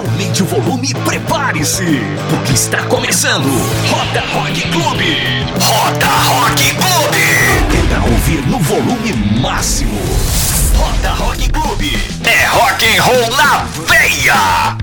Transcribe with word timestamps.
Aumente 0.00 0.42
o 0.42 0.46
volume 0.46 0.88
e 0.88 0.94
prepare-se, 0.94 1.84
porque 2.30 2.54
está 2.54 2.82
começando 2.84 3.44
Roda 3.90 4.22
Rock 4.32 4.62
Clube. 4.70 5.44
Roda 5.60 6.06
Rock 6.06 6.74
Clube. 6.74 7.86
Pra 7.86 8.02
ouvir 8.04 8.46
no 8.46 8.58
volume 8.60 9.12
máximo. 9.42 10.00
Roda 10.74 11.10
Rock 11.10 11.50
Clube. 11.50 11.92
É 12.24 12.46
rock 12.46 12.86
and 12.86 13.02
roll 13.02 13.30
na 13.36 13.64
veia. 13.86 14.78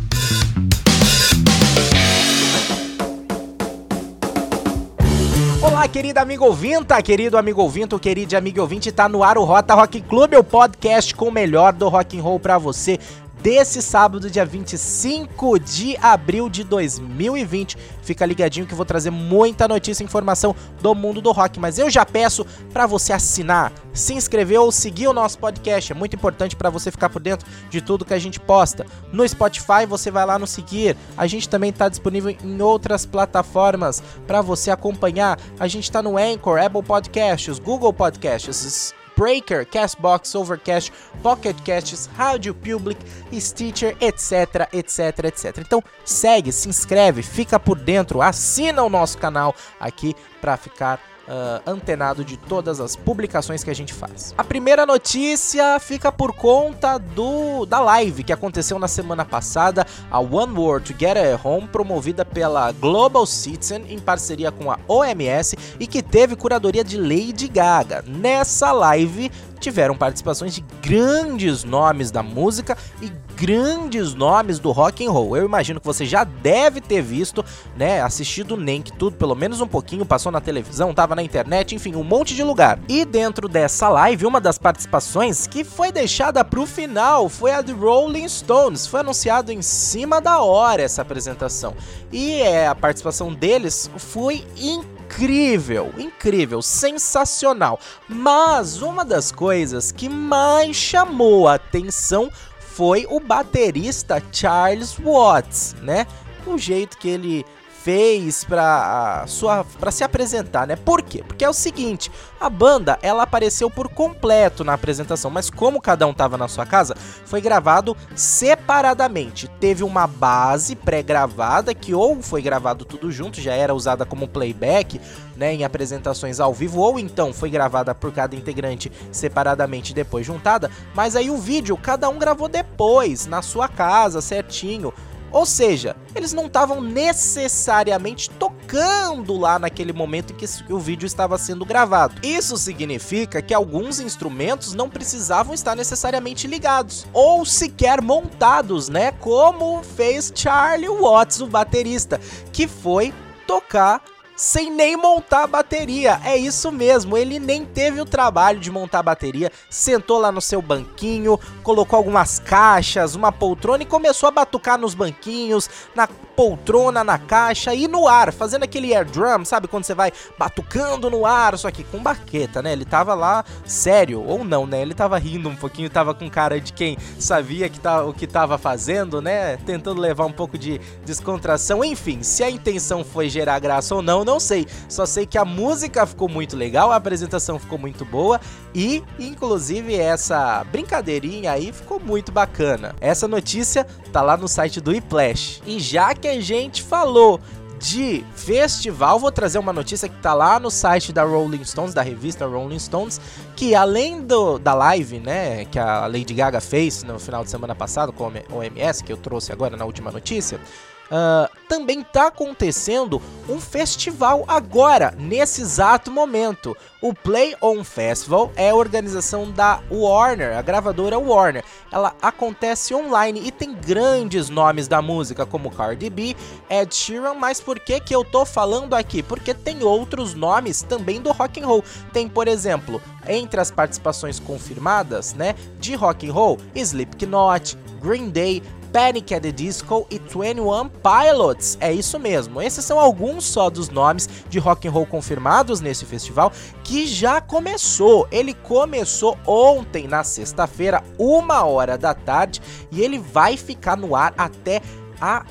Olá, 5.60 5.88
querido 5.88 6.20
amigo 6.20 6.46
ouvinta, 6.46 7.02
querido 7.02 7.40
amigo 7.40 7.64
ouvinte, 7.64 7.98
querido 7.98 8.38
amigo 8.38 8.62
ouvinte, 8.62 8.92
tá 8.92 9.10
no 9.10 9.24
ar 9.24 9.40
o 9.40 9.44
Rota 9.44 9.74
Rock 9.74 10.00
Clube, 10.02 10.38
o 10.38 10.44
podcast 10.44 11.16
com 11.16 11.30
o 11.30 11.32
melhor 11.32 11.74
do 11.74 11.90
rock 11.90 12.20
and 12.20 12.22
roll 12.22 12.40
para 12.40 12.60
você 12.60 13.00
desse 13.42 13.82
sábado, 13.82 14.30
dia 14.30 14.46
25 14.46 15.60
de 15.60 15.98
abril 15.98 16.50
de 16.50 16.64
2020. 16.64 17.78
Fica 18.02 18.26
ligadinho 18.26 18.66
que 18.66 18.74
eu 18.74 18.78
vou 18.78 18.86
trazer 18.86 19.10
muita 19.10 19.68
notícia 19.68 20.04
e 20.04 20.06
informação 20.06 20.56
do 20.82 20.96
mundo 20.96 21.22
do 21.22 21.32
rock, 21.32 21.60
mas 21.60 21.78
eu 21.78 21.90
já 21.90 22.06
peço 22.06 22.46
para 22.72 22.86
você 22.86 23.14
assinar, 23.14 23.72
se 23.94 24.14
inscrever 24.14 24.60
ou 24.60 24.72
seguir 24.72 25.08
o 25.08 25.14
nosso 25.14 25.38
podcast. 25.40 25.92
É 25.92 25.96
muito 25.96 26.16
importante 26.16 26.56
para 26.56 26.70
você 26.70 26.90
ficar 26.92 27.10
por 27.10 27.22
dentro 27.22 27.48
de 27.70 27.82
tudo 27.82 28.06
que 28.06 28.14
a 28.14 28.20
gente 28.20 28.40
posta. 28.40 28.86
No 29.12 29.28
Spotify 29.28 29.86
você 29.88 30.10
vai 30.10 30.26
lá 30.26 30.40
no 30.40 30.48
seguir. 30.48 30.96
A 31.18 31.28
gente 31.28 31.50
também 31.50 31.70
está 31.70 31.90
disponível 31.90 32.36
em 32.44 32.62
outras 32.62 33.06
plataformas 33.06 34.02
para 34.26 34.42
você 34.42 34.72
acompanhar. 34.72 35.40
A 35.60 35.68
gente 35.68 35.84
está 35.84 36.02
no 36.02 36.18
Anchor, 36.18 36.60
Apple 36.62 36.84
Podcasts, 36.84 37.60
Google 37.60 37.94
Podcasts, 37.94 38.94
Breaker, 39.18 39.66
Castbox, 39.66 40.36
Overcast, 40.36 40.94
Pocket 41.24 41.56
Casts, 41.66 42.08
Rádio 42.16 42.54
Public, 42.54 43.00
Stitcher, 43.34 43.98
etc, 44.00 44.70
etc, 44.72 45.26
etc. 45.26 45.58
Então 45.58 45.84
segue, 46.06 46.52
se 46.52 46.70
inscreve, 46.70 47.24
fica 47.24 47.60
por 47.60 47.78
dentro, 47.78 48.22
assina 48.22 48.84
o 48.84 48.90
nosso 48.90 49.18
canal 49.18 49.56
aqui 49.80 50.16
para 50.40 50.56
ficar 50.56 51.02
uh, 51.28 51.70
antenado 51.70 52.24
de 52.24 52.38
todas 52.38 52.80
as 52.80 52.96
publicações 52.96 53.64
que 53.64 53.70
a 53.70 53.76
gente 53.76 53.94
faz. 53.94 54.34
A 54.38 54.44
primeira 54.44 54.86
notícia 54.86 55.80
fica 55.80 56.12
por 56.12 56.34
conta 56.34 56.98
do 56.98 57.66
da 57.66 57.80
live 57.80 58.24
que 58.24 58.34
aconteceu 58.34 58.80
na 58.80 58.88
semana 58.88 59.26
passada, 59.26 59.86
a 60.10 60.20
One 60.20 60.58
World 60.58 60.94
Together 60.94 61.40
Home, 61.46 61.68
promovida 61.68 62.24
pela 62.24 62.72
Global 62.72 63.26
Citizen 63.26 63.86
em 63.90 64.00
parceria 64.00 64.52
com 64.52 64.72
a 64.72 64.80
OMS 64.88 65.58
e 65.80 65.88
que 65.88 66.02
teve 66.02 66.36
curadoria 66.36 66.84
de 66.84 66.98
Lady 66.98 67.48
Gaga. 67.48 68.04
Nessa 68.08 68.72
live 68.72 69.32
tiveram 69.60 69.96
participações 69.96 70.54
de 70.56 70.64
grandes 70.82 71.64
nomes 71.64 72.12
da 72.12 72.22
música 72.22 72.78
e 73.02 73.12
grandes 73.38 74.16
nomes 74.16 74.58
do 74.58 74.72
rock 74.72 75.06
and 75.06 75.12
roll. 75.12 75.38
Eu 75.38 75.46
imagino 75.46 75.80
que 75.80 75.86
você 75.86 76.06
já 76.06 76.24
deve 76.24 76.82
ter 76.82 77.04
visto, 77.04 77.46
né, 77.76 78.02
assistido 78.02 78.58
nem 78.58 78.82
que 78.82 78.92
tudo, 78.92 79.16
pelo 79.16 79.36
menos 79.36 79.62
um 79.62 79.68
pouquinho, 79.68 80.04
passou 80.06 80.32
na 80.32 80.42
televisão, 80.42 80.92
tava 80.92 81.14
na 81.14 81.22
internet, 81.22 81.76
enfim, 81.76 81.96
um 81.96 82.04
monte 82.04 82.34
de 82.34 82.44
lugar. 82.44 82.80
E 82.90 83.06
dentro 83.06 83.48
dessa 83.48 83.90
live, 83.90 84.26
uma 84.26 84.42
das 84.42 84.58
participações 84.58 85.46
que 85.46 85.64
foi 85.64 85.92
deixada 85.92 86.44
pro 86.44 86.66
final 86.66 87.30
foi 87.30 87.52
a 87.52 87.62
de 87.62 87.74
Rolling 87.74 88.28
Stones. 88.28 88.88
Foi 88.88 89.02
anunciado 89.02 89.52
em 89.52 89.62
cima 89.62 90.20
da 90.20 90.42
hora 90.42 90.82
essa 90.82 91.04
apresentação. 91.04 91.76
E 92.12 92.42
é, 92.42 92.68
a 92.68 92.74
participação 92.74 93.32
deles 93.32 93.90
foi 93.98 94.44
incrível 94.58 94.98
incrível, 95.08 95.94
incrível, 95.98 96.62
sensacional. 96.62 97.80
Mas 98.10 98.82
uma 98.82 99.06
das 99.06 99.32
coisas 99.32 99.90
que 99.90 100.10
mais 100.10 100.76
chamou 100.76 101.48
a 101.48 101.54
atenção 101.54 102.30
foi 102.78 103.08
o 103.10 103.20
baterista 103.20 104.22
Charles 104.32 105.00
Watts, 105.00 105.76
né? 105.82 106.06
O 106.46 106.60
jeito 106.60 106.96
que 107.00 107.10
ele 107.10 107.44
fez 107.88 108.44
para 108.44 109.24
sua 109.28 109.64
para 109.64 109.92
se 109.92 110.04
apresentar, 110.04 110.68
né? 110.68 110.76
Por 110.76 111.02
quê? 111.02 111.24
Porque 111.26 111.46
é 111.46 111.50
o 111.50 111.54
seguinte, 111.54 112.12
a 112.38 112.50
banda 112.50 113.00
ela 113.02 113.24
apareceu 113.24 113.70
por 113.70 113.88
completo 113.88 114.62
na 114.62 114.74
apresentação, 114.74 115.32
mas 115.32 115.50
como 115.50 115.80
cada 115.80 116.06
um 116.06 116.14
tava 116.14 116.36
na 116.36 116.50
sua 116.50 116.66
casa, 116.66 116.98
foi 117.26 117.40
gravado 117.40 117.96
separadamente. 118.14 119.48
Teve 119.62 119.86
uma 119.86 120.06
base 120.06 120.76
pré-gravada 120.76 121.74
que 121.74 121.94
ou 121.94 122.22
foi 122.22 122.42
gravado 122.42 122.84
tudo 122.84 123.10
junto, 123.10 123.40
já 123.40 123.54
era 123.54 123.74
usada 123.74 124.06
como 124.06 124.28
playback, 124.28 125.00
né, 125.38 125.54
em 125.54 125.64
apresentações 125.64 126.42
ao 126.42 126.54
vivo, 126.54 126.82
ou 126.82 127.00
então 127.00 127.32
foi 127.32 127.50
gravada 127.50 127.96
por 127.96 128.12
cada 128.12 128.36
integrante 128.36 128.92
separadamente 129.14 129.94
depois 129.94 130.26
juntada, 130.26 130.70
mas 130.94 131.16
aí 131.16 131.30
o 131.30 131.38
vídeo 131.38 131.78
cada 131.78 132.10
um 132.10 132.20
gravou 132.20 132.50
depois 132.50 133.28
na 133.28 133.42
sua 133.42 133.70
casa, 133.70 134.20
certinho. 134.20 134.94
Ou 135.32 135.46
seja, 135.46 135.96
eles 136.16 136.34
não 136.34 136.48
estavam 136.48 136.82
necessariamente 136.82 138.30
tocando 138.30 139.38
lá 139.38 139.60
naquele 139.60 139.94
momento 139.94 140.34
em 140.34 140.36
que 140.36 140.74
o 140.74 140.80
vídeo 140.80 141.06
estava 141.06 141.38
sendo 141.38 141.66
gravado. 141.66 142.20
Isso 142.26 142.58
significa 142.58 143.42
que 143.42 143.54
alguns 143.54 144.00
instrumentos 144.00 144.74
não 144.74 144.90
precisavam 144.90 145.54
estar 145.54 145.76
necessariamente 145.76 146.48
ligados 146.48 147.06
ou 147.14 147.46
sequer 147.46 148.02
montados, 148.02 148.90
né? 148.90 149.12
Como 149.12 149.84
fez 149.84 150.32
Charlie 150.34 150.90
Watts, 150.90 151.42
o 151.42 151.48
baterista, 151.48 152.20
que 152.52 152.68
foi 152.68 153.14
tocar 153.46 154.02
sem 154.38 154.72
nem 154.72 154.96
montar 154.96 155.44
a 155.44 155.48
bateria. 155.48 156.22
É 156.24 156.38
isso 156.38 156.72
mesmo, 156.72 157.18
ele 157.18 157.40
nem 157.40 157.66
teve 157.66 158.00
o 158.00 158.06
trabalho 158.06 158.60
de 158.60 158.72
montar 158.72 159.00
a 159.00 159.04
bateria, 159.04 159.52
sentou 159.70 160.20
lá 160.20 160.32
no 160.32 160.40
seu 160.40 160.62
banquinho, 160.62 161.40
colocou 161.64 161.98
algumas 161.98 162.40
caixas, 162.40 163.16
uma 163.16 163.32
poltrona 163.32 163.84
e 163.84 163.86
começou 163.86 164.28
a 164.30 164.32
batucar 164.32 164.78
nos 164.78 164.94
banquinhos, 164.94 165.70
na 165.96 166.08
poltrona, 166.08 167.04
na 167.04 167.18
caixa 167.18 167.74
e 167.74 167.88
no 167.88 168.08
ar, 168.08 168.32
fazendo 168.32 168.62
aquele 168.62 168.94
air 168.94 169.06
drum, 169.06 169.44
sabe 169.44 169.68
quando 169.68 169.86
você 169.86 169.96
vai 169.96 170.12
batucando 170.38 171.10
no 171.10 171.26
ar, 171.26 171.58
só 171.58 171.72
que 171.72 171.84
com 171.84 171.98
baqueta, 171.98 172.62
né? 172.62 172.74
Ele 172.74 172.86
tava 172.86 173.16
lá 173.16 173.44
sério 173.66 174.24
ou 174.24 174.44
não, 174.44 174.68
né? 174.68 174.80
Ele 174.80 174.94
tava 174.94 175.18
rindo 175.18 175.50
um 175.50 175.56
pouquinho, 175.56 175.90
tava 175.90 176.14
com 176.14 176.30
cara 176.30 176.62
de 176.62 176.72
quem 176.74 176.96
sabia 177.18 177.68
que 177.68 177.80
tá, 177.80 178.04
o 178.04 178.14
que 178.14 178.28
tava 178.28 178.56
fazendo, 178.60 179.20
né? 179.20 179.58
Tentando 179.58 180.00
levar 180.00 180.26
um 180.28 180.32
pouco 180.32 180.60
de 180.60 180.80
descontração. 181.04 181.84
Enfim, 181.84 182.22
se 182.22 182.44
a 182.44 182.52
intenção 182.52 183.04
foi 183.04 183.30
gerar 183.30 183.58
graça 183.58 183.96
ou 183.96 184.04
não, 184.04 184.24
não 184.28 184.40
sei. 184.40 184.68
Só 184.90 185.06
sei 185.06 185.26
que 185.26 185.38
a 185.38 185.46
música 185.46 186.06
ficou 186.06 186.28
muito 186.28 186.58
legal, 186.58 186.92
a 186.92 186.98
apresentação 186.98 187.58
ficou 187.58 187.80
muito 187.80 188.04
boa 188.04 188.42
e, 188.76 189.02
inclusive, 189.18 189.96
essa 189.96 190.66
brincadeirinha 190.66 191.54
aí 191.54 191.72
ficou 191.72 192.00
muito 192.00 192.32
bacana. 192.32 192.94
Essa 193.00 193.28
notícia 193.28 193.88
tá 194.12 194.22
lá 194.22 194.36
no 194.36 194.48
site 194.48 194.82
do 194.82 194.94
iPlash. 194.94 195.62
E 195.66 195.80
já 195.80 196.14
que 196.14 196.28
a 196.28 196.42
gente 196.42 196.84
falou 196.84 197.40
de 197.80 198.26
festival, 198.36 199.20
vou 199.20 199.32
trazer 199.32 199.60
uma 199.60 199.72
notícia 199.72 200.10
que 200.10 200.18
tá 200.18 200.34
lá 200.34 200.60
no 200.60 200.70
site 200.70 201.14
da 201.14 201.24
Rolling 201.24 201.64
Stones, 201.64 201.94
da 201.94 202.02
revista 202.02 202.46
Rolling 202.46 202.80
Stones, 202.80 203.22
que 203.56 203.76
além 203.76 204.22
do, 204.22 204.58
da 204.58 204.74
live, 204.74 205.20
né, 205.20 205.66
que 205.66 205.78
a 205.78 206.08
Lady 206.08 206.34
Gaga 206.34 206.60
fez 206.60 207.04
no 207.04 207.20
final 207.20 207.44
de 207.44 207.52
semana 207.52 207.76
passado 207.76 208.12
com 208.12 208.32
o 208.52 208.58
OMS, 208.58 209.04
que 209.04 209.14
eu 209.14 209.18
trouxe 209.18 209.52
agora 209.52 209.78
na 209.78 209.86
última 209.86 210.12
notícia, 210.12 210.60
Uh, 211.08 211.50
também 211.70 212.02
está 212.02 212.28
acontecendo 212.28 213.22
um 213.48 213.60
festival 213.62 214.44
agora, 214.48 215.14
nesse 215.18 215.62
exato 215.62 216.12
momento. 216.12 216.76
O 217.02 217.14
Play 217.14 217.56
On 217.62 217.84
Festival 217.84 218.52
é 218.56 218.72
a 218.72 218.76
organização 218.76 219.52
da 219.52 219.82
Warner, 219.90 220.58
a 220.58 220.62
gravadora 220.62 221.18
Warner. 221.18 221.64
Ela 221.92 222.14
acontece 222.22 222.94
online 222.94 223.42
e 223.46 223.52
tem 223.52 223.74
grandes 223.74 224.50
nomes 224.50 224.88
da 224.88 225.02
música, 225.02 225.46
como 225.46 225.72
Cardi 225.72 226.10
B, 226.10 226.36
Ed 226.70 226.94
Sheeran, 226.94 227.36
mas 227.36 227.62
por 227.62 227.80
que, 227.80 228.00
que 228.00 228.16
eu 228.16 228.26
tô 228.26 228.46
falando 228.46 228.94
aqui? 228.94 229.22
Porque 229.22 229.54
tem 229.54 229.84
outros 229.84 230.34
nomes 230.34 230.82
também 230.82 231.22
do 231.22 231.32
rock 231.32 231.62
and 231.62 231.68
roll. 231.68 231.84
Tem, 232.12 232.28
por 232.28 232.48
exemplo, 232.48 233.02
entre 233.28 233.60
as 233.60 233.72
participações 233.72 234.40
confirmadas, 234.40 235.34
né, 235.34 235.56
de 235.80 235.96
rock 235.96 236.28
and 236.28 236.34
roll, 236.34 236.58
Slipknot, 236.76 237.78
Green 238.02 238.30
Day, 238.30 238.64
Panic 238.92 239.34
at 239.34 239.42
the 239.42 239.52
Disco 239.52 240.08
e 240.10 240.20
21 240.20 240.90
Pilots. 240.90 241.78
É 241.80 241.92
isso 241.92 242.20
mesmo. 242.20 242.62
Esses 242.62 242.84
são 242.84 243.00
alguns 243.00 243.46
só 243.46 243.70
dos 243.70 243.90
nomes 243.90 244.30
de 244.50 244.60
rock 244.60 244.88
and 244.88 244.92
roll 244.92 245.06
confirmados 245.06 245.82
nesse 245.82 246.06
festival 246.06 246.52
que 246.84 247.06
já 247.06 247.42
começou. 247.42 248.28
Ele 248.32 248.54
começou 248.54 249.38
ontem 249.46 250.08
na 250.08 250.24
sexta-feira, 250.24 251.04
uma 251.18 251.64
hora 251.66 251.98
da 251.98 252.14
tarde, 252.14 252.62
e 252.92 253.02
ele 253.02 253.20
vai 253.20 253.58
ficar 253.58 253.96
no 253.96 254.16
ar 254.16 254.34
até 254.38 254.82
a 255.20 255.46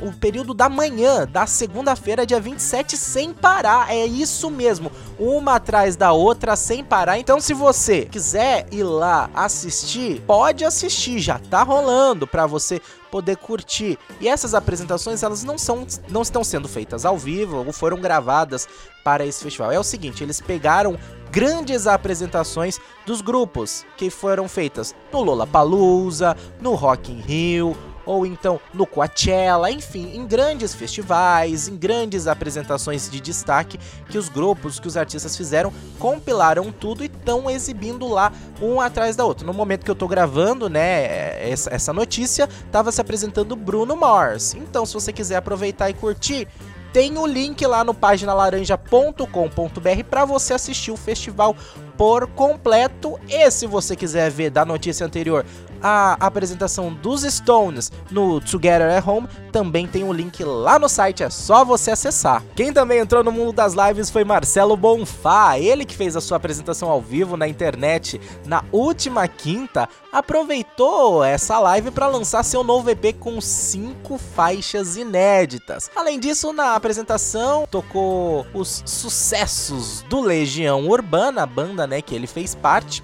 o 0.00 0.12
período 0.12 0.54
da 0.54 0.68
manhã, 0.68 1.26
da 1.26 1.46
segunda-feira, 1.46 2.24
dia 2.26 2.40
27, 2.40 2.96
sem 2.96 3.32
parar. 3.32 3.90
É 3.90 4.06
isso 4.06 4.50
mesmo, 4.50 4.92
uma 5.18 5.56
atrás 5.56 5.96
da 5.96 6.12
outra, 6.12 6.56
sem 6.56 6.84
parar. 6.84 7.18
Então, 7.18 7.40
se 7.40 7.52
você 7.52 8.04
quiser 8.04 8.66
ir 8.70 8.84
lá 8.84 9.28
assistir, 9.34 10.20
pode 10.26 10.64
assistir, 10.64 11.18
já 11.18 11.38
tá 11.38 11.62
rolando 11.62 12.26
para 12.26 12.46
você 12.46 12.80
poder 13.10 13.36
curtir. 13.36 13.98
E 14.20 14.28
essas 14.28 14.54
apresentações, 14.54 15.22
elas 15.22 15.42
não 15.42 15.58
são 15.58 15.86
não 16.08 16.22
estão 16.22 16.44
sendo 16.44 16.68
feitas 16.68 17.04
ao 17.04 17.16
vivo 17.16 17.64
ou 17.64 17.72
foram 17.72 18.00
gravadas 18.00 18.68
para 19.02 19.24
esse 19.24 19.42
festival. 19.42 19.72
É 19.72 19.78
o 19.78 19.84
seguinte, 19.84 20.22
eles 20.22 20.40
pegaram 20.40 20.98
grandes 21.30 21.86
apresentações 21.86 22.78
dos 23.06 23.20
grupos 23.20 23.84
que 23.96 24.10
foram 24.10 24.48
feitas 24.48 24.94
no 25.12 25.22
Lollapalooza, 25.22 26.36
no 26.60 26.74
Rock 26.74 27.12
in 27.12 27.20
Rio, 27.20 27.76
ou 28.08 28.24
então 28.24 28.58
no 28.72 28.86
Coachella, 28.86 29.70
enfim, 29.70 30.12
em 30.14 30.26
grandes 30.26 30.74
festivais, 30.74 31.68
em 31.68 31.76
grandes 31.76 32.26
apresentações 32.26 33.10
de 33.10 33.20
destaque 33.20 33.78
que 34.08 34.16
os 34.16 34.30
grupos, 34.30 34.80
que 34.80 34.88
os 34.88 34.96
artistas 34.96 35.36
fizeram, 35.36 35.70
compilaram 35.98 36.72
tudo 36.72 37.02
e 37.02 37.06
estão 37.06 37.50
exibindo 37.50 38.08
lá 38.08 38.32
um 38.62 38.80
atrás 38.80 39.14
da 39.14 39.26
outra. 39.26 39.46
No 39.46 39.52
momento 39.52 39.84
que 39.84 39.90
eu 39.90 39.94
tô 39.94 40.08
gravando, 40.08 40.70
né, 40.70 41.50
essa, 41.50 41.72
essa 41.72 41.92
notícia, 41.92 42.48
tava 42.72 42.90
se 42.90 42.98
apresentando 42.98 43.54
Bruno 43.54 43.94
Mars. 43.94 44.54
Então, 44.54 44.86
se 44.86 44.94
você 44.94 45.12
quiser 45.12 45.36
aproveitar 45.36 45.90
e 45.90 45.94
curtir, 45.94 46.48
tem 46.92 47.18
o 47.18 47.26
link 47.26 47.64
lá 47.66 47.84
no 47.84 47.92
paginalaranja.com.br 47.92 50.04
para 50.08 50.24
você 50.24 50.54
assistir 50.54 50.90
o 50.90 50.96
festival 50.96 51.54
por 51.96 52.26
completo. 52.28 53.18
E 53.28 53.50
se 53.50 53.66
você 53.66 53.94
quiser 53.94 54.30
ver 54.30 54.50
da 54.50 54.64
notícia 54.64 55.04
anterior 55.04 55.44
a 55.82 56.14
apresentação 56.14 56.92
dos 56.92 57.22
Stones 57.22 57.90
no 58.10 58.40
Together 58.40 58.96
at 58.96 59.06
Home, 59.06 59.28
também 59.52 59.86
tem 59.86 60.04
um 60.04 60.12
link 60.12 60.42
lá 60.44 60.78
no 60.78 60.88
site, 60.88 61.22
é 61.22 61.30
só 61.30 61.64
você 61.64 61.90
acessar. 61.90 62.42
Quem 62.54 62.72
também 62.72 62.98
entrou 62.98 63.22
no 63.24 63.32
mundo 63.32 63.52
das 63.52 63.74
lives 63.74 64.10
foi 64.10 64.24
Marcelo 64.24 64.76
Bonfá, 64.76 65.58
ele 65.58 65.84
que 65.84 65.96
fez 65.96 66.16
a 66.16 66.20
sua 66.20 66.36
apresentação 66.36 66.88
ao 66.88 67.00
vivo 67.00 67.36
na 67.36 67.48
internet 67.48 68.20
na 68.44 68.64
última 68.72 69.26
quinta, 69.26 69.88
aproveitou 70.12 71.22
essa 71.22 71.58
live 71.58 71.90
para 71.90 72.06
lançar 72.06 72.42
seu 72.42 72.64
novo 72.64 72.90
EP 72.90 73.14
com 73.18 73.40
cinco 73.40 74.18
faixas 74.18 74.96
inéditas. 74.96 75.90
Além 75.94 76.18
disso, 76.18 76.52
na 76.52 76.74
apresentação 76.74 77.66
tocou 77.70 78.46
os 78.54 78.82
sucessos 78.86 80.02
do 80.08 80.20
Legião 80.20 80.86
Urbana, 80.88 81.42
a 81.42 81.46
banda 81.46 81.86
né, 81.86 82.00
que 82.00 82.14
ele 82.14 82.26
fez 82.26 82.54
parte. 82.54 83.02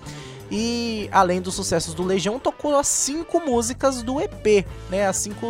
E 0.50 1.08
além 1.10 1.40
dos 1.40 1.54
sucessos 1.54 1.94
do 1.94 2.02
Legião, 2.02 2.38
tocou 2.38 2.76
as 2.76 2.86
cinco 2.86 3.40
músicas 3.40 4.02
do 4.02 4.20
EP, 4.20 4.66
né? 4.90 5.06
As 5.06 5.16
cinco 5.16 5.46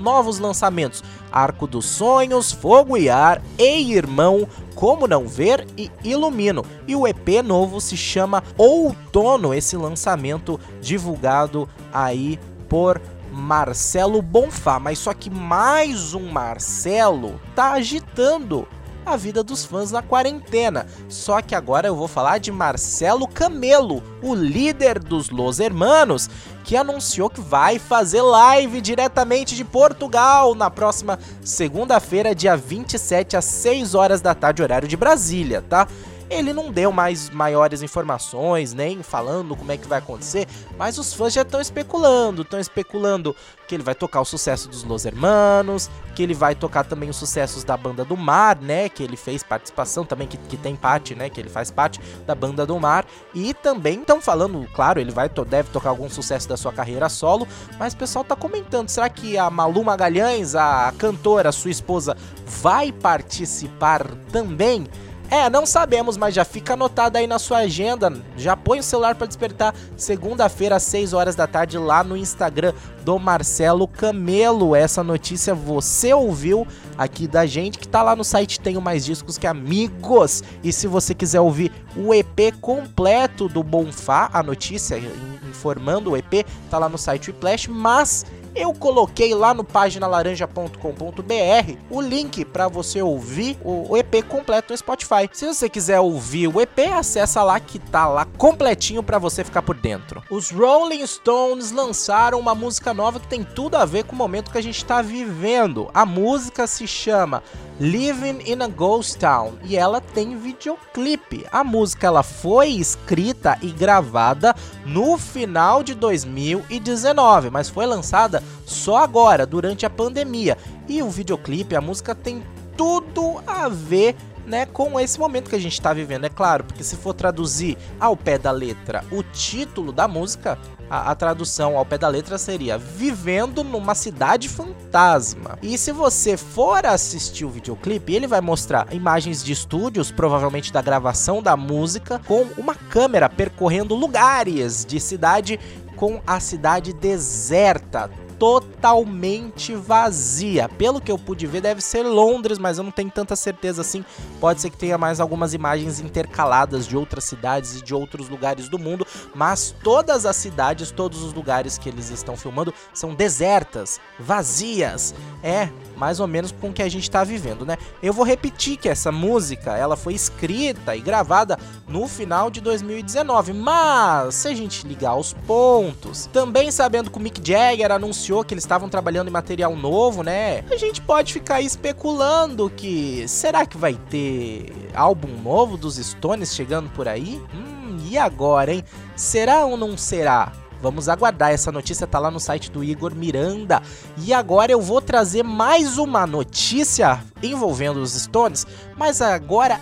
novos 0.00 0.38
lançamentos: 0.38 1.02
Arco 1.30 1.66
dos 1.66 1.86
Sonhos, 1.86 2.52
Fogo 2.52 2.96
e 2.96 3.08
Ar, 3.08 3.42
Ei 3.58 3.92
Irmão, 3.92 4.46
Como 4.74 5.06
Não 5.06 5.26
Ver 5.26 5.66
e 5.76 5.90
Ilumino. 6.04 6.64
E 6.86 6.94
o 6.94 7.06
EP 7.06 7.42
novo 7.44 7.80
se 7.80 7.96
chama 7.96 8.44
Outono, 8.56 9.52
esse 9.52 9.76
lançamento 9.76 10.58
divulgado 10.80 11.68
aí 11.92 12.38
por 12.68 13.00
Marcelo 13.32 14.22
Bonfá. 14.22 14.78
Mas 14.78 14.98
só 14.98 15.12
que 15.12 15.28
mais 15.28 16.14
um 16.14 16.30
Marcelo 16.30 17.40
tá 17.54 17.72
agitando 17.72 18.66
a 19.04 19.16
vida 19.16 19.42
dos 19.42 19.64
fãs 19.64 19.90
na 19.90 20.02
quarentena. 20.02 20.86
Só 21.08 21.40
que 21.40 21.54
agora 21.54 21.88
eu 21.88 21.96
vou 21.96 22.08
falar 22.08 22.38
de 22.38 22.52
Marcelo 22.52 23.26
Camelo, 23.26 24.02
o 24.22 24.34
líder 24.34 24.98
dos 24.98 25.30
Los 25.30 25.60
Hermanos, 25.60 26.28
que 26.64 26.76
anunciou 26.76 27.30
que 27.30 27.40
vai 27.40 27.78
fazer 27.78 28.22
live 28.22 28.80
diretamente 28.80 29.56
de 29.56 29.64
Portugal 29.64 30.54
na 30.54 30.70
próxima 30.70 31.18
segunda-feira, 31.42 32.34
dia 32.34 32.56
27 32.56 33.36
às 33.36 33.44
6 33.44 33.94
horas 33.94 34.20
da 34.20 34.34
tarde, 34.34 34.62
horário 34.62 34.86
de 34.86 34.96
Brasília, 34.96 35.62
tá? 35.68 35.88
Ele 36.30 36.52
não 36.52 36.70
deu 36.70 36.92
mais 36.92 37.28
maiores 37.28 37.82
informações, 37.82 38.72
nem 38.72 39.02
falando 39.02 39.56
como 39.56 39.72
é 39.72 39.76
que 39.76 39.88
vai 39.88 39.98
acontecer, 39.98 40.46
mas 40.78 40.96
os 40.96 41.12
fãs 41.12 41.32
já 41.32 41.42
estão 41.42 41.60
especulando, 41.60 42.42
estão 42.42 42.60
especulando 42.60 43.34
que 43.66 43.74
ele 43.74 43.82
vai 43.82 43.96
tocar 43.96 44.20
o 44.20 44.24
sucesso 44.24 44.68
dos 44.68 44.84
Los 44.84 45.04
Hermanos, 45.04 45.90
que 46.14 46.22
ele 46.22 46.32
vai 46.32 46.54
tocar 46.54 46.84
também 46.84 47.10
os 47.10 47.16
sucessos 47.16 47.64
da 47.64 47.76
Banda 47.76 48.04
do 48.04 48.16
Mar, 48.16 48.60
né, 48.60 48.88
que 48.88 49.02
ele 49.02 49.16
fez 49.16 49.42
participação 49.42 50.04
também, 50.04 50.28
que, 50.28 50.36
que 50.36 50.56
tem 50.56 50.76
parte, 50.76 51.16
né, 51.16 51.28
que 51.28 51.40
ele 51.40 51.48
faz 51.48 51.70
parte 51.70 52.00
da 52.24 52.34
Banda 52.34 52.64
do 52.64 52.78
Mar, 52.78 53.04
e 53.34 53.52
também 53.52 54.00
estão 54.00 54.20
falando, 54.20 54.68
claro, 54.72 55.00
ele 55.00 55.10
vai 55.10 55.28
deve 55.28 55.70
tocar 55.70 55.90
algum 55.90 56.08
sucesso 56.08 56.48
da 56.48 56.56
sua 56.56 56.72
carreira 56.72 57.08
solo, 57.08 57.46
mas 57.76 57.92
o 57.92 57.96
pessoal 57.96 58.24
tá 58.24 58.36
comentando, 58.36 58.88
será 58.88 59.08
que 59.08 59.36
a 59.36 59.50
Malu 59.50 59.82
Magalhães, 59.82 60.54
a 60.54 60.92
cantora, 60.96 61.50
sua 61.50 61.70
esposa, 61.72 62.16
vai 62.46 62.92
participar 62.92 64.06
também? 64.32 64.86
É, 65.30 65.48
não 65.48 65.64
sabemos, 65.64 66.16
mas 66.16 66.34
já 66.34 66.44
fica 66.44 66.72
anotado 66.72 67.16
aí 67.16 67.24
na 67.24 67.38
sua 67.38 67.58
agenda. 67.58 68.12
Já 68.36 68.56
põe 68.56 68.80
o 68.80 68.82
celular 68.82 69.14
para 69.14 69.28
despertar 69.28 69.72
segunda-feira 69.96 70.74
às 70.74 70.82
6 70.82 71.12
horas 71.12 71.36
da 71.36 71.46
tarde 71.46 71.78
lá 71.78 72.02
no 72.02 72.16
Instagram 72.16 72.72
do 73.04 73.16
Marcelo 73.16 73.86
Camelo. 73.86 74.74
Essa 74.74 75.04
notícia 75.04 75.54
você 75.54 76.12
ouviu 76.12 76.66
aqui 76.98 77.28
da 77.28 77.46
gente 77.46 77.78
que 77.78 77.86
tá 77.86 78.02
lá 78.02 78.16
no 78.16 78.24
site 78.24 78.58
Tenho 78.58 78.80
Mais 78.80 79.04
Discos 79.04 79.38
que 79.38 79.46
Amigos. 79.46 80.42
E 80.64 80.72
se 80.72 80.88
você 80.88 81.14
quiser 81.14 81.40
ouvir 81.40 81.70
o 81.96 82.12
EP 82.12 82.52
completo 82.60 83.48
do 83.48 83.62
Bonfá, 83.62 84.30
a 84.32 84.42
notícia 84.42 85.00
informando 85.48 86.10
o 86.10 86.16
EP, 86.16 86.44
tá 86.68 86.76
lá 86.76 86.88
no 86.88 86.98
site 86.98 87.30
Whiplash, 87.30 87.68
mas 87.68 88.26
eu 88.54 88.72
coloquei 88.74 89.34
lá 89.34 89.54
no 89.54 89.64
paginalaranja.com.br 89.64 91.76
o 91.90 92.00
link 92.00 92.44
para 92.44 92.68
você 92.68 93.02
ouvir 93.02 93.58
o 93.64 93.96
EP 93.96 94.24
completo 94.26 94.72
no 94.72 94.76
Spotify. 94.76 95.28
Se 95.32 95.46
você 95.46 95.68
quiser 95.68 96.00
ouvir 96.00 96.48
o 96.48 96.60
EP, 96.60 96.78
acessa 96.92 97.42
lá 97.42 97.58
que 97.60 97.78
tá 97.78 98.08
lá 98.08 98.24
completinho 98.24 99.02
para 99.02 99.18
você 99.18 99.44
ficar 99.44 99.62
por 99.62 99.76
dentro. 99.76 100.22
Os 100.30 100.50
Rolling 100.50 101.06
Stones 101.06 101.70
lançaram 101.70 102.38
uma 102.38 102.54
música 102.54 102.92
nova 102.92 103.20
que 103.20 103.28
tem 103.28 103.44
tudo 103.44 103.76
a 103.76 103.84
ver 103.84 104.04
com 104.04 104.14
o 104.14 104.18
momento 104.18 104.50
que 104.50 104.58
a 104.58 104.62
gente 104.62 104.78
está 104.78 105.02
vivendo. 105.02 105.88
A 105.94 106.04
música 106.04 106.66
se 106.66 106.86
chama 106.86 107.42
Living 107.80 108.42
in 108.44 108.60
a 108.60 108.68
Ghost 108.68 109.16
Town 109.16 109.54
e 109.64 109.74
ela 109.74 110.02
tem 110.02 110.36
videoclipe. 110.36 111.46
A 111.50 111.64
música 111.64 112.06
ela 112.06 112.22
foi 112.22 112.68
escrita 112.68 113.56
e 113.62 113.70
gravada 113.70 114.54
no 114.84 115.16
final 115.16 115.82
de 115.82 115.94
2019, 115.94 117.48
mas 117.48 117.70
foi 117.70 117.86
lançada 117.86 118.42
só 118.66 118.98
agora, 118.98 119.46
durante 119.46 119.86
a 119.86 119.90
pandemia. 119.90 120.58
E 120.86 121.02
o 121.02 121.08
videoclipe, 121.08 121.74
a 121.74 121.80
música 121.80 122.14
tem 122.14 122.42
tudo 122.76 123.42
a 123.46 123.66
ver 123.70 124.14
né, 124.46 124.66
com 124.66 125.00
esse 125.00 125.18
momento 125.18 125.48
que 125.48 125.56
a 125.56 125.60
gente 125.60 125.72
está 125.72 125.94
vivendo, 125.94 126.26
é 126.26 126.28
claro, 126.28 126.64
porque 126.64 126.84
se 126.84 126.96
for 126.96 127.14
traduzir 127.14 127.78
ao 127.98 128.14
pé 128.14 128.36
da 128.36 128.50
letra 128.50 129.04
o 129.10 129.22
título 129.22 129.90
da 129.90 130.06
música, 130.06 130.58
a, 130.90 131.12
a, 131.12 131.14
tradução 131.14 131.78
ao 131.78 131.86
pé 131.86 131.96
da 131.96 132.08
letra 132.08 132.36
seria 132.36 132.76
Vivendo 132.76 133.62
numa 133.62 133.94
cidade 133.94 134.48
fantasma. 134.48 135.56
E 135.62 135.78
se 135.78 135.92
você 135.92 136.36
for 136.36 136.84
assistir 136.84 137.44
o 137.44 137.50
videoclipe, 137.50 138.12
ele 138.12 138.26
vai 138.26 138.40
mostrar 138.40 138.92
imagens 138.92 139.44
de 139.44 139.52
estúdios, 139.52 140.10
provavelmente 140.10 140.72
da 140.72 140.82
gravação 140.82 141.40
da 141.40 141.56
música, 141.56 142.20
com 142.26 142.46
uma 142.58 142.74
câmera 142.74 143.28
percorrendo 143.28 143.94
lugares 143.94 144.84
de 144.84 144.98
cidade 144.98 145.60
com 145.94 146.20
a 146.26 146.40
cidade 146.40 146.92
deserta, 146.92 148.10
totalmente 148.40 149.74
vazia. 149.74 150.66
Pelo 150.66 150.98
que 150.98 151.12
eu 151.12 151.18
pude 151.18 151.46
ver, 151.46 151.60
deve 151.60 151.82
ser 151.82 152.02
Londres, 152.02 152.58
mas 152.58 152.78
eu 152.78 152.84
não 152.84 152.90
tenho 152.90 153.10
tanta 153.10 153.36
certeza 153.36 153.82
assim. 153.82 154.02
Pode 154.40 154.62
ser 154.62 154.70
que 154.70 154.78
tenha 154.78 154.96
mais 154.96 155.20
algumas 155.20 155.52
imagens 155.52 156.00
intercaladas 156.00 156.86
de 156.86 156.96
outras 156.96 157.24
cidades 157.24 157.76
e 157.76 157.84
de 157.84 157.94
outros 157.94 158.30
lugares 158.30 158.66
do 158.70 158.78
mundo, 158.78 159.06
mas 159.34 159.74
todas 159.84 160.24
as 160.24 160.36
cidades, 160.36 160.90
todos 160.90 161.22
os 161.22 161.34
lugares 161.34 161.76
que 161.76 161.90
eles 161.90 162.08
estão 162.08 162.34
filmando 162.34 162.72
são 162.94 163.14
desertas, 163.14 164.00
vazias. 164.18 165.14
É 165.42 165.68
mais 166.00 166.18
ou 166.18 166.26
menos 166.26 166.50
com 166.50 166.70
o 166.70 166.72
que 166.72 166.82
a 166.82 166.88
gente 166.88 167.02
está 167.02 167.22
vivendo, 167.22 167.66
né? 167.66 167.76
Eu 168.02 168.14
vou 168.14 168.24
repetir 168.24 168.78
que 168.78 168.88
essa 168.88 169.12
música, 169.12 169.76
ela 169.76 169.98
foi 169.98 170.14
escrita 170.14 170.96
e 170.96 171.00
gravada 171.02 171.58
no 171.86 172.08
final 172.08 172.50
de 172.50 172.62
2019, 172.62 173.52
mas 173.52 174.34
se 174.34 174.48
a 174.48 174.54
gente 174.54 174.86
ligar 174.86 175.14
os 175.16 175.34
pontos, 175.46 176.24
também 176.32 176.70
sabendo 176.70 177.10
que 177.10 177.18
o 177.18 177.20
Mick 177.20 177.46
Jagger 177.46 177.92
anunciou 177.92 178.29
que 178.44 178.54
eles 178.54 178.64
estavam 178.64 178.88
trabalhando 178.88 179.28
em 179.28 179.32
material 179.32 179.74
novo, 179.74 180.22
né? 180.22 180.64
A 180.70 180.76
gente 180.76 181.00
pode 181.02 181.32
ficar 181.32 181.60
especulando 181.60 182.70
que 182.70 183.26
será 183.26 183.66
que 183.66 183.76
vai 183.76 183.94
ter 183.94 184.72
álbum 184.94 185.42
novo 185.42 185.76
dos 185.76 185.96
Stones 185.96 186.54
chegando 186.54 186.88
por 186.90 187.08
aí? 187.08 187.42
Hum, 187.52 187.98
e 188.08 188.16
agora, 188.16 188.72
hein? 188.72 188.84
Será 189.16 189.64
ou 189.64 189.76
não 189.76 189.96
será? 189.98 190.52
Vamos 190.80 191.08
aguardar, 191.08 191.52
essa 191.52 191.70
notícia 191.70 192.06
tá 192.06 192.18
lá 192.18 192.30
no 192.30 192.40
site 192.40 192.70
do 192.70 192.82
Igor 192.82 193.14
Miranda. 193.14 193.82
E 194.16 194.32
agora 194.32 194.72
eu 194.72 194.80
vou 194.80 195.00
trazer 195.02 195.42
mais 195.42 195.98
uma 195.98 196.26
notícia 196.26 197.22
envolvendo 197.42 197.98
os 197.98 198.12
Stones, 198.12 198.66
mas 198.96 199.20
agora 199.20 199.78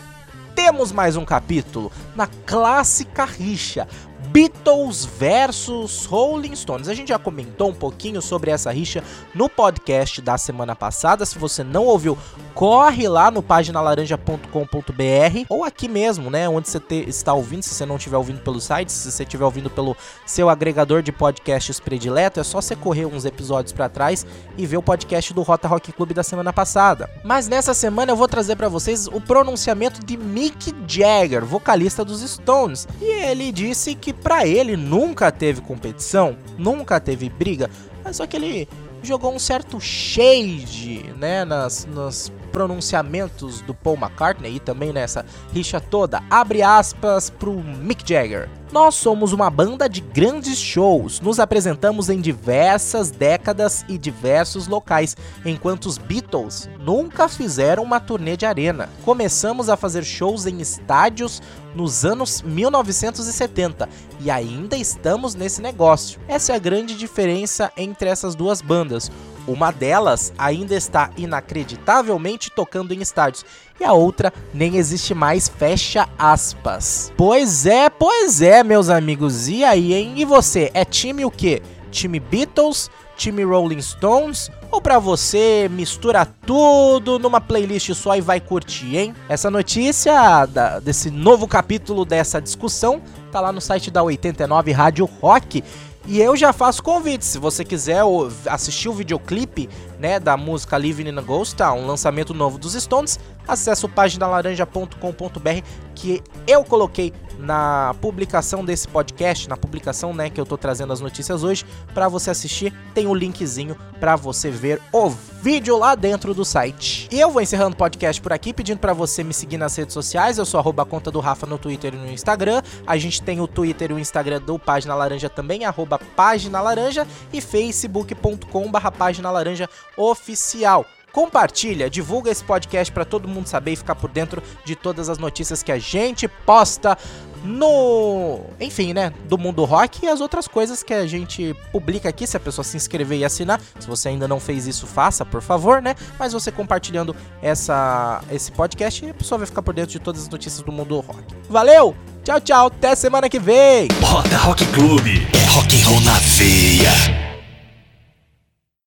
temos 0.57 0.91
mais 0.91 1.15
um 1.15 1.25
capítulo 1.25 1.93
na 2.17 2.27
clássica 2.45 3.25
rixa. 3.25 3.87
Beatles 4.27 5.05
versus 5.05 6.05
Rolling 6.05 6.55
Stones. 6.55 6.89
A 6.89 6.95
gente 6.95 7.09
já 7.09 7.19
comentou 7.19 7.71
um 7.71 7.75
pouquinho 7.75 8.21
sobre 8.21 8.51
essa 8.51 8.71
rixa 8.71 9.03
no 9.35 9.49
podcast 9.49 10.21
da 10.21 10.37
semana 10.37 10.75
passada. 10.75 11.25
Se 11.25 11.39
você 11.39 11.63
não 11.63 11.87
ouviu, 11.87 12.19
corre 12.55 13.09
lá 13.09 13.31
no 13.31 13.43
paginalaranja.com.br 13.43 15.47
ou 15.49 15.63
aqui 15.63 15.89
mesmo, 15.89 16.29
né, 16.29 16.49
onde 16.49 16.69
você 16.69 16.81
te, 16.81 17.09
está 17.09 17.33
ouvindo, 17.33 17.63
se 17.63 17.73
você 17.73 17.87
não 17.87 17.97
estiver 17.97 18.17
ouvindo 18.17 18.41
pelo 18.41 18.61
site, 18.61 18.91
se 18.91 19.13
você 19.13 19.23
estiver 19.23 19.45
ouvindo 19.45 19.71
pelo 19.71 19.97
seu 20.27 20.49
agregador 20.49 21.01
de 21.01 21.13
podcasts 21.13 21.79
predileto, 21.79 22.41
é 22.41 22.43
só 22.43 22.61
você 22.61 22.75
correr 22.75 23.07
uns 23.07 23.25
episódios 23.25 23.73
para 23.73 23.89
trás 23.89 24.27
e 24.57 24.67
ver 24.67 24.77
o 24.77 24.83
podcast 24.83 25.33
do 25.33 25.43
Rota 25.43 25.69
Rock 25.69 25.93
Club 25.93 26.13
da 26.13 26.25
semana 26.25 26.53
passada. 26.53 27.09
Mas 27.23 27.47
nessa 27.47 27.73
semana 27.73 28.11
eu 28.11 28.17
vou 28.17 28.27
trazer 28.27 28.57
para 28.57 28.69
vocês 28.69 29.07
o 29.07 29.21
pronunciamento 29.21 30.05
de 30.05 30.17
Mick 30.17 30.75
Jagger, 30.87 31.45
vocalista 31.45 32.05
dos 32.05 32.29
Stones, 32.29 32.89
e 33.01 33.05
ele 33.05 33.53
disse 33.53 33.95
que 33.95 34.08
para 34.13 34.47
ele 34.47 34.77
nunca 34.77 35.31
teve 35.31 35.61
competição, 35.61 36.37
nunca 36.57 37.01
teve 37.01 37.29
briga. 37.29 37.71
Só 38.13 38.27
que 38.27 38.37
ele 38.37 38.69
jogou 39.03 39.33
um 39.35 39.39
certo 39.39 39.81
shade, 39.81 41.05
né, 41.19 41.45
nas, 41.45 41.87
nos 41.87 42.33
pronunciamentos 42.53 43.61
do 43.61 43.75
Paul 43.75 43.97
McCartney 43.97 44.57
e 44.57 44.61
também 44.61 44.93
nessa 44.93 45.25
rixa 45.53 45.81
toda. 45.81 46.23
Abre 46.31 46.63
aspas 46.63 47.31
pro 47.31 47.53
Mick 47.53 48.03
Jagger. 48.07 48.49
Nós 48.71 48.97
somos 48.97 49.33
uma 49.33 49.49
banda 49.49 49.89
de 49.89 50.03
grandes 50.03 50.59
shows, 50.59 51.21
nos 51.21 51.41
apresentamos 51.41 52.11
em 52.11 52.21
diversas 52.21 53.11
décadas 53.11 53.83
e 53.89 53.97
diversos 53.97 54.69
locais, 54.69 55.17
enquanto 55.43 55.87
os 55.87 55.97
Beatles 55.97 56.69
nunca 56.79 57.31
fizeram 57.31 57.83
uma 57.83 57.99
turnê 57.99 58.37
de 58.37 58.45
arena. 58.45 58.91
Começamos 59.07 59.71
a 59.71 59.77
fazer 59.77 60.05
shows 60.05 60.45
em 60.45 60.61
estádios 60.61 61.41
nos 61.75 62.05
anos 62.05 62.43
1970 62.43 63.89
e 64.21 64.31
ainda 64.31 64.77
estamos 64.77 65.35
nesse 65.35 65.63
negócio. 65.63 66.21
Essa 66.29 66.53
é 66.53 66.57
a 66.57 66.59
grande 66.59 66.95
diferença 66.95 67.73
entre 67.75 68.11
essas 68.11 68.35
duas 68.35 68.61
bandas. 68.61 69.11
Uma 69.49 69.71
delas 69.71 70.31
ainda 70.37 70.77
está 70.77 71.11
inacreditavelmente 71.17 72.51
tocando 72.51 72.93
em 72.93 73.01
estádios 73.01 73.47
e 73.81 73.85
a 73.85 73.95
outra 73.95 74.31
nem 74.53 74.77
existe 74.77 75.15
mais, 75.15 75.49
fecha 75.49 76.07
aspas. 76.19 77.11
Pois 77.17 77.65
é, 77.65 77.89
pois 77.89 78.43
é, 78.43 78.63
meus 78.63 78.91
amigos. 78.91 79.49
E 79.49 79.65
aí, 79.65 79.95
hein? 79.95 80.13
E 80.17 80.25
você, 80.27 80.71
é 80.75 80.85
time 80.85 81.25
o 81.25 81.31
quê? 81.31 81.63
Time 81.91 82.21
Beatles, 82.21 82.91
time 83.17 83.43
Rolling 83.43 83.81
Stones 83.81 84.51
ou 84.71 84.83
para 84.83 84.99
você 84.99 85.67
mistura 85.71 86.27
tudo 86.27 87.19
numa 87.19 87.41
playlist 87.41 87.95
só 87.95 88.15
e 88.17 88.21
vai 88.21 88.41
curtir, 88.41 88.97
hein? 88.97 89.15
Essa 89.29 89.51
notícia 89.51 90.45
da, 90.47 90.79
desse 90.79 91.11
novo 91.11 91.49
capítulo 91.49 92.05
dessa 92.05 92.41
discussão 92.41 93.01
tá 93.33 93.41
lá 93.41 93.51
no 93.51 93.61
site 93.61 93.91
da 93.91 94.03
89 94.03 94.73
Rádio 94.73 95.09
Rock 95.21 95.65
e 96.09 96.23
eu 96.23 96.35
já 96.35 96.55
faço 96.55 96.83
convite, 96.83 97.23
se 97.23 97.37
você 97.37 97.63
quiser 97.63 98.01
assistir 98.47 98.89
o 98.89 98.95
videoclipe, 98.95 99.69
né, 99.99 100.19
da 100.19 100.39
música 100.39 100.79
Living 100.79 101.11
in 101.11 101.19
a 101.19 101.21
Ghost 101.21 101.55
Town, 101.55 101.81
um 101.81 101.87
lançamento 101.87 102.33
novo 102.33 102.57
dos 102.57 102.73
Stones, 102.73 103.21
acesse 103.47 103.85
o 103.85 103.91
paginalaranja.com.br 103.91 105.63
que 105.95 106.23
eu 106.47 106.65
coloquei 106.65 107.13
na 107.39 107.95
publicação 108.01 108.65
desse 108.65 108.89
podcast, 108.89 109.49
na 109.49 109.57
publicação, 109.57 110.13
né, 110.13 110.29
que 110.29 110.41
eu 110.41 110.47
tô 110.47 110.59
trazendo 110.59 110.93
as 110.93 111.01
notícias 111.01 111.45
hoje, 111.45 111.65
para 111.95 112.09
você 112.09 112.31
assistir, 112.31 112.73
tem 112.95 113.07
o 113.07 113.11
um 113.11 113.15
linkzinho 113.15 113.77
para 114.01 114.17
você 114.17 114.51
ver 114.51 114.81
o 114.93 115.09
vídeo 115.09 115.79
lá 115.79 115.95
dentro 115.95 116.35
do 116.35 116.45
site. 116.45 117.09
E 117.11 117.21
eu 117.21 117.31
vou 117.31 117.41
encerrando 117.41 117.75
o 117.75 117.79
podcast 117.79 118.21
por 118.21 118.33
aqui, 118.33 118.53
pedindo 118.53 118.79
para 118.79 118.93
você 118.93 119.23
me 119.23 119.33
seguir 119.33 119.57
nas 119.57 119.77
redes 119.77 119.95
sociais, 119.95 120.39
eu 120.39 120.45
sou 120.45 120.59
arroba 120.59 120.85
conta 120.85 121.11
do 121.11 121.21
Rafa 121.21 121.47
no 121.47 121.59
Twitter 121.59 121.95
e 121.95 121.97
no 121.97 122.11
Instagram, 122.11 122.63
a 122.87 122.97
gente 122.97 123.23
tem 123.23 123.41
o 123.41 123.47
Twitter 123.47 123.91
e 123.91 123.95
o 123.95 123.99
Instagram 123.99 124.41
do 124.41 124.59
Página 124.59 124.95
Laranja 124.95 125.29
também, 125.29 125.65
arroba 125.65 125.99
Página 126.17 126.61
Laranja 126.61 127.07
e 127.33 127.41
facebook.com 127.41 128.71
barra 128.71 128.91
Página 128.91 129.31
Laranja 129.31 129.69
Oficial. 129.97 130.85
Compartilha, 131.13 131.89
divulga 131.89 132.31
esse 132.31 132.45
podcast 132.45 132.93
para 132.93 133.05
todo 133.05 133.27
mundo 133.27 133.47
saber 133.47 133.73
e 133.73 133.77
ficar 133.77 133.95
por 133.95 134.11
dentro 134.11 134.43
de 134.65 134.77
todas 134.77 135.09
as 135.09 135.19
notícias 135.19 135.63
que 135.63 135.73
a 135.73 135.79
gente 135.79 136.29
posta 136.29 136.99
no, 137.45 138.41
enfim, 138.61 138.93
né, 138.93 139.13
do 139.29 139.39
mundo 139.39 139.65
rock 139.65 140.05
e 140.05 140.09
as 140.09 140.21
outras 140.21 140.47
coisas 140.47 140.83
que 140.83 140.93
a 140.93 141.07
gente 141.07 141.55
publica 141.73 142.09
aqui, 142.09 142.27
se 142.27 142.37
a 142.37 142.41
pessoa 142.41 142.65
se 142.65 142.77
inscrever 142.77 143.19
e 143.19 143.25
assinar. 143.25 143.61
Se 143.79 143.87
você 143.87 144.09
ainda 144.09 144.27
não 144.27 144.41
fez 144.41 144.67
isso, 144.67 144.87
faça, 144.87 145.25
por 145.25 145.43
favor, 145.43 145.81
né? 145.83 145.95
Mas 146.19 146.33
você 146.33 146.51
compartilhando 146.51 147.15
essa 147.43 148.23
esse 148.31 148.53
podcast, 148.53 149.09
a 149.09 149.15
pessoa 149.15 149.39
vai 149.39 149.47
ficar 149.47 149.63
por 149.63 149.75
dentro 149.75 149.93
de 149.93 149.99
todas 149.99 150.23
as 150.23 150.29
notícias 150.29 150.63
do 150.63 150.73
mundo 150.73 151.01
rock. 151.01 151.25
Valeu! 151.49 151.95
Tchau, 152.25 152.41
tchau, 152.41 152.67
até 152.67 152.95
semana 152.95 153.29
que 153.29 153.39
vem. 153.39 153.89
Roda 154.03 154.37
Rock 154.37 154.67
Clube, 154.67 155.27
é 155.33 155.47
rock 155.51 155.81
and 155.81 155.87
roll 155.87 156.01
na 156.03 156.19
veia. 156.19 157.28